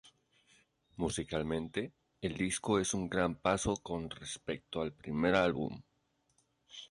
Musicalmente 0.97 1.93
el 2.21 2.35
disco 2.35 2.79
es 2.79 2.95
un 2.95 3.07
gran 3.07 3.35
paso 3.35 3.75
con 3.83 4.09
respecto 4.09 4.81
al 4.81 4.93
primer 4.93 5.35
álbum. 5.35 5.79